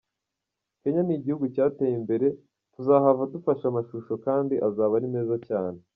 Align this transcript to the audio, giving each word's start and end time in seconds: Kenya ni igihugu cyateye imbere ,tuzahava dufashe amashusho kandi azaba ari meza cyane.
Kenya 0.81 1.01
ni 1.03 1.13
igihugu 1.17 1.45
cyateye 1.55 1.93
imbere 2.01 2.27
,tuzahava 2.73 3.23
dufashe 3.33 3.63
amashusho 3.67 4.13
kandi 4.25 4.55
azaba 4.67 4.93
ari 4.97 5.07
meza 5.15 5.35
cyane. 5.47 5.79